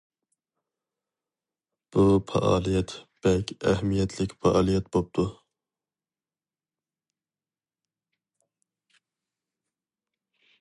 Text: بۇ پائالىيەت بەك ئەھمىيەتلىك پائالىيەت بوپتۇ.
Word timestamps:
بۇ 1.97 2.05
پائالىيەت 2.31 2.93
بەك 3.27 3.53
ئەھمىيەتلىك 3.73 4.33
پائالىيەت 4.45 4.89
بوپتۇ. 4.97 5.27